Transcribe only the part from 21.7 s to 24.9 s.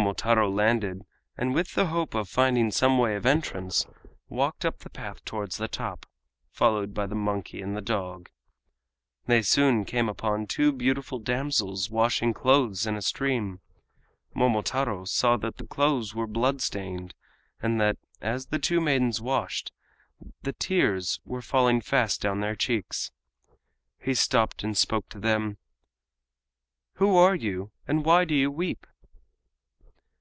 fast down their cheeks. He stopped and